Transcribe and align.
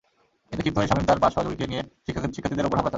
এতে 0.51 0.61
ক্ষিপ্ত 0.63 0.77
হয়ে 0.79 0.89
শামীম 0.89 1.05
তাঁর 1.09 1.21
পাঁচ 1.23 1.31
সহযোগীকে 1.35 1.65
নিয়ে 1.71 1.83
শিক্ষার্থীদের 2.05 2.65
ওপর 2.67 2.77
হামলা 2.77 2.79
চালান। 2.83 2.89